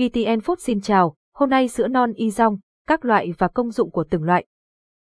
VTN 0.00 0.38
Food 0.38 0.56
xin 0.58 0.80
chào, 0.80 1.14
hôm 1.34 1.50
nay 1.50 1.68
sữa 1.68 1.88
non 1.88 2.12
y 2.12 2.30
rong, 2.30 2.58
các 2.86 3.04
loại 3.04 3.32
và 3.38 3.48
công 3.48 3.70
dụng 3.70 3.90
của 3.90 4.04
từng 4.10 4.22
loại. 4.22 4.46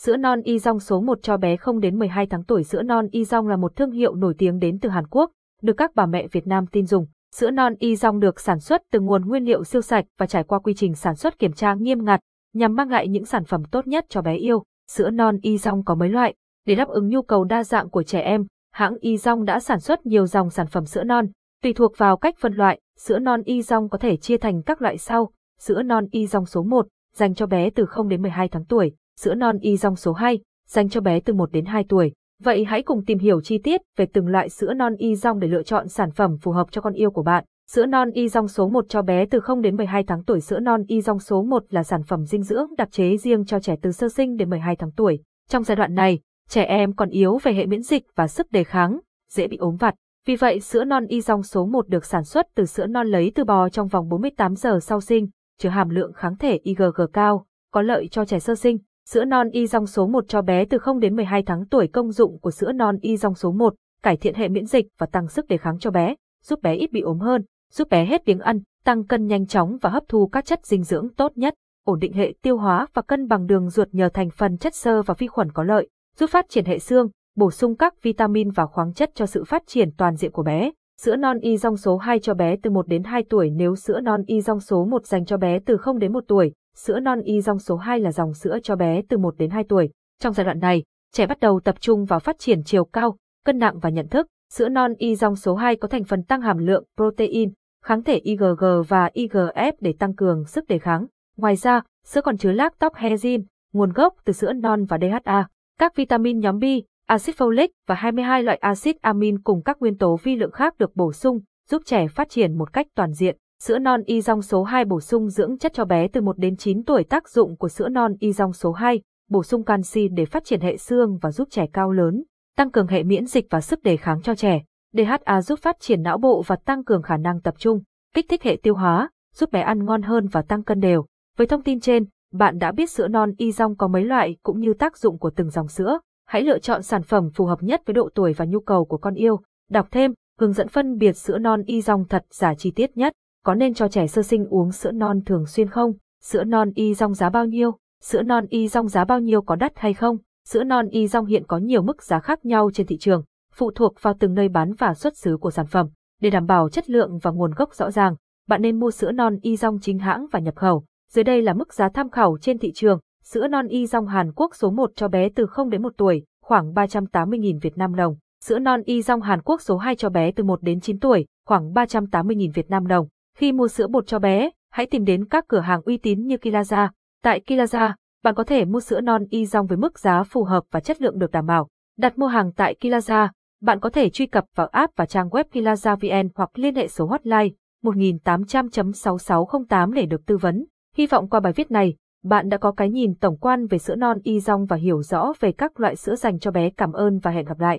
Sữa 0.00 0.16
non 0.16 0.40
y 0.42 0.58
rong 0.58 0.80
số 0.80 1.00
1 1.00 1.18
cho 1.22 1.36
bé 1.36 1.56
không 1.56 1.80
đến 1.80 1.98
12 1.98 2.26
tháng 2.26 2.44
tuổi 2.44 2.64
Sữa 2.64 2.82
non 2.82 3.06
y 3.10 3.24
rong 3.24 3.48
là 3.48 3.56
một 3.56 3.76
thương 3.76 3.90
hiệu 3.90 4.14
nổi 4.14 4.34
tiếng 4.38 4.58
đến 4.58 4.78
từ 4.78 4.88
Hàn 4.88 5.06
Quốc, 5.06 5.30
được 5.62 5.72
các 5.76 5.94
bà 5.94 6.06
mẹ 6.06 6.26
Việt 6.32 6.46
Nam 6.46 6.66
tin 6.66 6.86
dùng. 6.86 7.06
Sữa 7.34 7.50
non 7.50 7.74
y 7.78 7.96
rong 7.96 8.20
được 8.20 8.40
sản 8.40 8.60
xuất 8.60 8.82
từ 8.92 9.00
nguồn 9.00 9.28
nguyên 9.28 9.44
liệu 9.44 9.64
siêu 9.64 9.82
sạch 9.82 10.04
và 10.18 10.26
trải 10.26 10.44
qua 10.44 10.58
quy 10.58 10.74
trình 10.74 10.94
sản 10.94 11.16
xuất 11.16 11.38
kiểm 11.38 11.52
tra 11.52 11.74
nghiêm 11.74 12.04
ngặt, 12.04 12.20
nhằm 12.54 12.74
mang 12.74 12.90
lại 12.90 13.08
những 13.08 13.24
sản 13.24 13.44
phẩm 13.44 13.64
tốt 13.64 13.86
nhất 13.86 14.04
cho 14.08 14.22
bé 14.22 14.34
yêu. 14.34 14.64
Sữa 14.90 15.10
non 15.10 15.38
y 15.42 15.58
rong 15.58 15.84
có 15.84 15.94
mấy 15.94 16.08
loại. 16.08 16.34
Để 16.66 16.74
đáp 16.74 16.88
ứng 16.88 17.08
nhu 17.08 17.22
cầu 17.22 17.44
đa 17.44 17.64
dạng 17.64 17.90
của 17.90 18.02
trẻ 18.02 18.20
em, 18.20 18.46
hãng 18.72 18.94
y 19.00 19.16
rong 19.16 19.44
đã 19.44 19.60
sản 19.60 19.80
xuất 19.80 20.06
nhiều 20.06 20.26
dòng 20.26 20.50
sản 20.50 20.66
phẩm 20.66 20.84
sữa 20.84 21.04
non. 21.04 21.26
Tùy 21.62 21.72
thuộc 21.72 21.92
vào 21.96 22.16
cách 22.16 22.34
phân 22.40 22.54
loại, 22.54 22.80
sữa 22.98 23.18
non 23.18 23.42
y 23.42 23.62
rong 23.62 23.88
có 23.88 23.98
thể 23.98 24.16
chia 24.16 24.36
thành 24.36 24.62
các 24.62 24.82
loại 24.82 24.98
sau. 24.98 25.30
Sữa 25.58 25.82
non 25.82 26.06
y 26.10 26.26
rong 26.26 26.46
số 26.46 26.62
1, 26.62 26.86
dành 27.14 27.34
cho 27.34 27.46
bé 27.46 27.70
từ 27.70 27.86
0 27.86 28.08
đến 28.08 28.22
12 28.22 28.48
tháng 28.48 28.64
tuổi. 28.64 28.92
Sữa 29.20 29.34
non 29.34 29.58
y 29.58 29.76
rong 29.76 29.96
số 29.96 30.12
2, 30.12 30.40
dành 30.68 30.88
cho 30.88 31.00
bé 31.00 31.20
từ 31.20 31.34
1 31.34 31.52
đến 31.52 31.64
2 31.64 31.84
tuổi. 31.88 32.12
Vậy 32.42 32.64
hãy 32.64 32.82
cùng 32.82 33.04
tìm 33.04 33.18
hiểu 33.18 33.40
chi 33.40 33.58
tiết 33.58 33.80
về 33.96 34.06
từng 34.12 34.26
loại 34.26 34.48
sữa 34.48 34.74
non 34.74 34.96
y 34.96 35.16
rong 35.16 35.38
để 35.38 35.48
lựa 35.48 35.62
chọn 35.62 35.88
sản 35.88 36.10
phẩm 36.10 36.36
phù 36.42 36.52
hợp 36.52 36.66
cho 36.70 36.80
con 36.80 36.92
yêu 36.92 37.10
của 37.10 37.22
bạn. 37.22 37.44
Sữa 37.70 37.86
non 37.86 38.10
y 38.10 38.28
rong 38.28 38.48
số 38.48 38.68
1 38.68 38.84
cho 38.88 39.02
bé 39.02 39.26
từ 39.26 39.40
0 39.40 39.62
đến 39.62 39.76
12 39.76 40.04
tháng 40.04 40.24
tuổi 40.24 40.40
Sữa 40.40 40.60
non 40.60 40.82
y 40.88 41.00
rong 41.00 41.18
số 41.18 41.42
1 41.42 41.64
là 41.70 41.82
sản 41.82 42.02
phẩm 42.02 42.24
dinh 42.24 42.42
dưỡng 42.42 42.66
đặc 42.78 42.92
chế 42.92 43.16
riêng 43.16 43.44
cho 43.44 43.60
trẻ 43.60 43.76
từ 43.82 43.92
sơ 43.92 44.08
sinh 44.08 44.36
đến 44.36 44.50
12 44.50 44.76
tháng 44.76 44.92
tuổi. 44.92 45.22
Trong 45.48 45.64
giai 45.64 45.76
đoạn 45.76 45.94
này, 45.94 46.18
trẻ 46.48 46.64
em 46.64 46.92
còn 46.92 47.08
yếu 47.08 47.38
về 47.42 47.52
hệ 47.52 47.66
miễn 47.66 47.82
dịch 47.82 48.02
và 48.14 48.28
sức 48.28 48.52
đề 48.52 48.64
kháng, 48.64 49.00
dễ 49.32 49.48
bị 49.48 49.56
ốm 49.56 49.76
vặt. 49.76 49.94
Vì 50.26 50.36
vậy 50.36 50.60
sữa 50.60 50.84
non 50.84 51.06
y 51.06 51.20
dòng 51.20 51.42
số 51.42 51.66
1 51.66 51.88
được 51.88 52.04
sản 52.04 52.24
xuất 52.24 52.46
từ 52.54 52.64
sữa 52.64 52.86
non 52.86 53.06
lấy 53.06 53.32
từ 53.34 53.44
bò 53.44 53.68
trong 53.68 53.88
vòng 53.88 54.08
48 54.08 54.54
giờ 54.54 54.78
sau 54.82 55.00
sinh, 55.00 55.28
chứa 55.58 55.68
hàm 55.68 55.88
lượng 55.88 56.12
kháng 56.12 56.36
thể 56.36 56.60
IgG 56.62 57.00
cao, 57.12 57.46
có 57.72 57.82
lợi 57.82 58.08
cho 58.10 58.24
trẻ 58.24 58.38
sơ 58.38 58.54
sinh. 58.54 58.78
Sữa 59.08 59.24
non 59.24 59.50
y 59.50 59.66
dòng 59.66 59.86
số 59.86 60.06
1 60.06 60.24
cho 60.28 60.42
bé 60.42 60.64
từ 60.64 60.78
0 60.78 61.00
đến 61.00 61.16
12 61.16 61.42
tháng 61.42 61.66
tuổi 61.66 61.88
công 61.88 62.12
dụng 62.12 62.38
của 62.38 62.50
sữa 62.50 62.72
non 62.72 62.96
y 63.00 63.16
dòng 63.16 63.34
số 63.34 63.52
1, 63.52 63.74
cải 64.02 64.16
thiện 64.16 64.34
hệ 64.34 64.48
miễn 64.48 64.66
dịch 64.66 64.86
và 64.98 65.06
tăng 65.06 65.28
sức 65.28 65.46
đề 65.48 65.56
kháng 65.56 65.78
cho 65.78 65.90
bé, 65.90 66.14
giúp 66.42 66.62
bé 66.62 66.74
ít 66.74 66.92
bị 66.92 67.00
ốm 67.00 67.18
hơn, 67.18 67.44
giúp 67.72 67.88
bé 67.88 68.04
hết 68.04 68.24
biếng 68.24 68.40
ăn, 68.40 68.60
tăng 68.84 69.04
cân 69.04 69.26
nhanh 69.26 69.46
chóng 69.46 69.78
và 69.80 69.90
hấp 69.90 70.02
thu 70.08 70.26
các 70.26 70.44
chất 70.44 70.66
dinh 70.66 70.82
dưỡng 70.82 71.08
tốt 71.14 71.32
nhất, 71.34 71.54
ổn 71.84 71.98
định 71.98 72.12
hệ 72.12 72.34
tiêu 72.42 72.56
hóa 72.56 72.86
và 72.94 73.02
cân 73.02 73.28
bằng 73.28 73.46
đường 73.46 73.70
ruột 73.70 73.88
nhờ 73.92 74.08
thành 74.14 74.30
phần 74.30 74.56
chất 74.56 74.74
xơ 74.74 75.02
và 75.02 75.14
vi 75.18 75.26
khuẩn 75.26 75.52
có 75.52 75.62
lợi, 75.62 75.88
giúp 76.16 76.30
phát 76.30 76.46
triển 76.48 76.64
hệ 76.64 76.78
xương, 76.78 77.08
bổ 77.36 77.50
sung 77.50 77.76
các 77.76 78.02
vitamin 78.02 78.50
và 78.50 78.66
khoáng 78.66 78.92
chất 78.92 79.10
cho 79.14 79.26
sự 79.26 79.44
phát 79.44 79.62
triển 79.66 79.90
toàn 79.96 80.16
diện 80.16 80.32
của 80.32 80.42
bé. 80.42 80.70
Sữa 81.00 81.16
non 81.16 81.38
y 81.38 81.56
dòng 81.56 81.76
số 81.76 81.96
2 81.96 82.18
cho 82.18 82.34
bé 82.34 82.56
từ 82.62 82.70
1 82.70 82.88
đến 82.88 83.04
2 83.04 83.24
tuổi 83.30 83.50
nếu 83.50 83.76
sữa 83.76 84.00
non 84.00 84.22
y 84.26 84.40
dòng 84.40 84.60
số 84.60 84.84
1 84.84 85.06
dành 85.06 85.24
cho 85.24 85.36
bé 85.36 85.58
từ 85.58 85.76
0 85.76 85.98
đến 85.98 86.12
1 86.12 86.24
tuổi, 86.28 86.52
sữa 86.76 87.00
non 87.00 87.20
y 87.20 87.40
dòng 87.40 87.58
số 87.58 87.76
2 87.76 88.00
là 88.00 88.12
dòng 88.12 88.34
sữa 88.34 88.58
cho 88.62 88.76
bé 88.76 89.02
từ 89.08 89.18
1 89.18 89.34
đến 89.38 89.50
2 89.50 89.64
tuổi. 89.68 89.90
Trong 90.20 90.32
giai 90.32 90.44
đoạn 90.44 90.58
này, 90.58 90.82
trẻ 91.12 91.26
bắt 91.26 91.40
đầu 91.40 91.60
tập 91.64 91.80
trung 91.80 92.04
vào 92.04 92.20
phát 92.20 92.38
triển 92.38 92.62
chiều 92.64 92.84
cao, 92.84 93.16
cân 93.44 93.58
nặng 93.58 93.78
và 93.78 93.90
nhận 93.90 94.08
thức. 94.08 94.26
Sữa 94.52 94.68
non 94.68 94.94
y 94.98 95.16
dòng 95.16 95.36
số 95.36 95.54
2 95.54 95.76
có 95.76 95.88
thành 95.88 96.04
phần 96.04 96.22
tăng 96.22 96.40
hàm 96.40 96.58
lượng 96.58 96.84
protein, 96.96 97.52
kháng 97.84 98.02
thể 98.02 98.16
IgG 98.16 98.64
và 98.88 99.10
IgF 99.14 99.72
để 99.80 99.94
tăng 99.98 100.14
cường 100.14 100.44
sức 100.44 100.66
đề 100.68 100.78
kháng. 100.78 101.06
Ngoài 101.36 101.56
ra, 101.56 101.82
sữa 102.06 102.20
còn 102.20 102.36
chứa 102.36 102.52
lactohexin, 102.52 103.42
nguồn 103.72 103.92
gốc 103.92 104.14
từ 104.24 104.32
sữa 104.32 104.52
non 104.52 104.84
và 104.84 104.98
DHA, 104.98 105.48
các 105.78 105.96
vitamin 105.96 106.38
nhóm 106.40 106.58
B, 106.58 106.64
axit 107.10 107.36
folic 107.36 107.68
và 107.86 107.94
22 107.94 108.42
loại 108.42 108.56
axit 108.56 108.96
amin 109.00 109.42
cùng 109.42 109.62
các 109.62 109.76
nguyên 109.80 109.98
tố 109.98 110.16
vi 110.22 110.36
lượng 110.36 110.50
khác 110.50 110.78
được 110.78 110.96
bổ 110.96 111.12
sung, 111.12 111.40
giúp 111.70 111.82
trẻ 111.84 112.08
phát 112.08 112.28
triển 112.28 112.58
một 112.58 112.72
cách 112.72 112.86
toàn 112.94 113.12
diện. 113.12 113.36
Sữa 113.62 113.78
non 113.78 114.02
y 114.06 114.20
dòng 114.20 114.42
số 114.42 114.62
2 114.62 114.84
bổ 114.84 115.00
sung 115.00 115.28
dưỡng 115.28 115.58
chất 115.58 115.72
cho 115.74 115.84
bé 115.84 116.08
từ 116.08 116.20
1 116.20 116.38
đến 116.38 116.56
9 116.56 116.84
tuổi 116.84 117.04
tác 117.04 117.28
dụng 117.28 117.56
của 117.56 117.68
sữa 117.68 117.88
non 117.88 118.12
y 118.20 118.32
dòng 118.32 118.52
số 118.52 118.72
2, 118.72 119.00
bổ 119.30 119.42
sung 119.42 119.64
canxi 119.64 120.08
để 120.08 120.24
phát 120.24 120.44
triển 120.44 120.60
hệ 120.60 120.76
xương 120.76 121.18
và 121.22 121.30
giúp 121.30 121.48
trẻ 121.50 121.66
cao 121.72 121.92
lớn, 121.92 122.24
tăng 122.56 122.70
cường 122.70 122.86
hệ 122.86 123.02
miễn 123.02 123.26
dịch 123.26 123.46
và 123.50 123.60
sức 123.60 123.82
đề 123.82 123.96
kháng 123.96 124.22
cho 124.22 124.34
trẻ. 124.34 124.62
DHA 124.92 125.42
giúp 125.42 125.58
phát 125.62 125.76
triển 125.80 126.02
não 126.02 126.18
bộ 126.18 126.42
và 126.46 126.56
tăng 126.56 126.84
cường 126.84 127.02
khả 127.02 127.16
năng 127.16 127.40
tập 127.40 127.54
trung, 127.58 127.82
kích 128.14 128.26
thích 128.28 128.42
hệ 128.42 128.56
tiêu 128.62 128.74
hóa, 128.74 129.10
giúp 129.34 129.52
bé 129.52 129.60
ăn 129.60 129.84
ngon 129.84 130.02
hơn 130.02 130.26
và 130.26 130.42
tăng 130.42 130.62
cân 130.62 130.80
đều. 130.80 131.06
Với 131.38 131.46
thông 131.46 131.62
tin 131.62 131.80
trên, 131.80 132.04
bạn 132.32 132.58
đã 132.58 132.72
biết 132.72 132.90
sữa 132.90 133.08
non 133.08 133.32
y 133.38 133.52
dòng 133.52 133.76
có 133.76 133.88
mấy 133.88 134.04
loại 134.04 134.36
cũng 134.42 134.60
như 134.60 134.74
tác 134.74 134.96
dụng 134.96 135.18
của 135.18 135.30
từng 135.30 135.50
dòng 135.50 135.68
sữa. 135.68 135.98
Hãy 136.30 136.42
lựa 136.42 136.58
chọn 136.58 136.82
sản 136.82 137.02
phẩm 137.02 137.30
phù 137.34 137.44
hợp 137.44 137.62
nhất 137.62 137.82
với 137.86 137.94
độ 137.94 138.08
tuổi 138.14 138.32
và 138.32 138.44
nhu 138.44 138.60
cầu 138.60 138.84
của 138.84 138.96
con 138.96 139.14
yêu. 139.14 139.40
Đọc 139.70 139.88
thêm, 139.90 140.14
hướng 140.40 140.52
dẫn 140.52 140.68
phân 140.68 140.98
biệt 140.98 141.12
sữa 141.12 141.38
non 141.38 141.62
y 141.66 141.80
dòng 141.80 142.04
thật 142.08 142.24
giả 142.30 142.54
chi 142.54 142.70
tiết 142.70 142.96
nhất. 142.96 143.12
Có 143.44 143.54
nên 143.54 143.74
cho 143.74 143.88
trẻ 143.88 144.06
sơ 144.06 144.22
sinh 144.22 144.46
uống 144.46 144.72
sữa 144.72 144.90
non 144.90 145.20
thường 145.26 145.46
xuyên 145.46 145.68
không? 145.68 145.92
Sữa 146.22 146.44
non 146.44 146.70
y 146.74 146.94
dòng 146.94 147.14
giá 147.14 147.30
bao 147.30 147.46
nhiêu? 147.46 147.72
Sữa 148.02 148.22
non 148.22 148.46
y 148.48 148.68
dòng 148.68 148.88
giá 148.88 149.04
bao 149.04 149.20
nhiêu 149.20 149.42
có 149.42 149.56
đắt 149.56 149.72
hay 149.76 149.94
không? 149.94 150.16
Sữa 150.48 150.64
non 150.64 150.88
y 150.88 151.06
dòng 151.06 151.26
hiện 151.26 151.46
có 151.46 151.58
nhiều 151.58 151.82
mức 151.82 152.02
giá 152.02 152.20
khác 152.20 152.44
nhau 152.44 152.70
trên 152.74 152.86
thị 152.86 152.98
trường, 152.98 153.24
phụ 153.54 153.70
thuộc 153.70 153.94
vào 154.02 154.14
từng 154.20 154.34
nơi 154.34 154.48
bán 154.48 154.72
và 154.72 154.94
xuất 154.94 155.16
xứ 155.16 155.36
của 155.40 155.50
sản 155.50 155.66
phẩm. 155.66 155.88
Để 156.20 156.30
đảm 156.30 156.46
bảo 156.46 156.68
chất 156.68 156.90
lượng 156.90 157.18
và 157.22 157.30
nguồn 157.30 157.54
gốc 157.56 157.74
rõ 157.74 157.90
ràng, 157.90 158.14
bạn 158.48 158.62
nên 158.62 158.80
mua 158.80 158.90
sữa 158.90 159.12
non 159.12 159.36
y 159.42 159.56
dòng 159.56 159.78
chính 159.82 159.98
hãng 159.98 160.26
và 160.32 160.38
nhập 160.38 160.56
khẩu. 160.56 160.84
Dưới 161.10 161.24
đây 161.24 161.42
là 161.42 161.54
mức 161.54 161.74
giá 161.74 161.88
tham 161.88 162.10
khảo 162.10 162.38
trên 162.40 162.58
thị 162.58 162.72
trường. 162.74 163.00
Sữa 163.32 163.48
non 163.48 163.68
y 163.68 163.86
dòng 163.86 164.06
Hàn 164.06 164.32
Quốc 164.32 164.54
số 164.54 164.70
1 164.70 164.90
cho 164.96 165.08
bé 165.08 165.28
từ 165.34 165.46
0 165.46 165.70
đến 165.70 165.82
1 165.82 165.92
tuổi, 165.96 166.24
khoảng 166.42 166.72
380.000 166.72 167.60
Việt 167.60 167.78
Nam 167.78 167.94
đồng. 167.94 168.16
Sữa 168.44 168.58
non 168.58 168.82
y 168.84 169.02
dòng 169.02 169.20
Hàn 169.20 169.42
Quốc 169.42 169.62
số 169.62 169.76
2 169.76 169.96
cho 169.96 170.10
bé 170.10 170.32
từ 170.32 170.44
1 170.44 170.62
đến 170.62 170.80
9 170.80 171.00
tuổi, 171.00 171.26
khoảng 171.46 171.72
380.000 171.72 172.50
Việt 172.54 172.70
Nam 172.70 172.86
đồng. 172.86 173.08
Khi 173.38 173.52
mua 173.52 173.68
sữa 173.68 173.86
bột 173.86 174.06
cho 174.06 174.18
bé, 174.18 174.50
hãy 174.72 174.86
tìm 174.86 175.04
đến 175.04 175.28
các 175.28 175.44
cửa 175.48 175.60
hàng 175.60 175.80
uy 175.84 175.96
tín 175.96 176.26
như 176.26 176.36
Kilaza. 176.36 176.88
Tại 177.22 177.40
Kilaza, 177.46 177.92
bạn 178.24 178.34
có 178.34 178.44
thể 178.44 178.64
mua 178.64 178.80
sữa 178.80 179.00
non 179.00 179.24
y 179.30 179.46
dòng 179.46 179.66
với 179.66 179.78
mức 179.78 179.98
giá 179.98 180.22
phù 180.22 180.44
hợp 180.44 180.64
và 180.70 180.80
chất 180.80 181.02
lượng 181.02 181.18
được 181.18 181.30
đảm 181.30 181.46
bảo. 181.46 181.68
Đặt 181.98 182.18
mua 182.18 182.26
hàng 182.26 182.52
tại 182.52 182.76
Kilaza, 182.80 183.28
bạn 183.62 183.80
có 183.80 183.90
thể 183.90 184.10
truy 184.10 184.26
cập 184.26 184.44
vào 184.54 184.66
app 184.66 184.96
và 184.96 185.06
trang 185.06 185.28
web 185.28 185.44
Kilaza 185.52 185.96
VN 185.96 186.28
hoặc 186.34 186.50
liên 186.54 186.74
hệ 186.74 186.88
số 186.88 187.06
hotline 187.06 187.48
1800.6608 187.82 189.92
để 189.92 190.06
được 190.06 190.26
tư 190.26 190.36
vấn. 190.36 190.64
Hy 190.96 191.06
vọng 191.06 191.28
qua 191.28 191.40
bài 191.40 191.52
viết 191.52 191.70
này, 191.70 191.96
bạn 192.22 192.48
đã 192.48 192.58
có 192.58 192.72
cái 192.72 192.90
nhìn 192.90 193.14
tổng 193.14 193.36
quan 193.36 193.66
về 193.66 193.78
sữa 193.78 193.96
non 193.96 194.18
y 194.22 194.40
rong 194.40 194.66
và 194.66 194.76
hiểu 194.76 195.02
rõ 195.02 195.32
về 195.40 195.52
các 195.52 195.80
loại 195.80 195.96
sữa 195.96 196.16
dành 196.16 196.38
cho 196.38 196.50
bé. 196.50 196.70
Cảm 196.70 196.92
ơn 196.92 197.18
và 197.18 197.30
hẹn 197.30 197.44
gặp 197.44 197.60
lại. 197.60 197.78